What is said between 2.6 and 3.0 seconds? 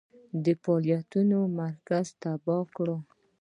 کړ.